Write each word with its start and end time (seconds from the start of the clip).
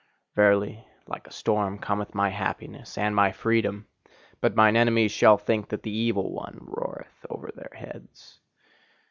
Verily, 0.33 0.87
like 1.05 1.27
a 1.27 1.31
storm 1.31 1.77
cometh 1.77 2.15
my 2.15 2.29
happiness, 2.29 2.97
and 2.97 3.15
my 3.15 3.31
freedom! 3.31 3.85
But 4.39 4.55
mine 4.55 4.75
enemies 4.75 5.11
shall 5.11 5.37
think 5.37 5.69
that 5.69 5.83
THE 5.83 5.91
EVIL 5.95 6.31
ONE 6.31 6.57
roareth 6.59 7.27
over 7.29 7.51
their 7.53 7.69
heads. 7.77 8.39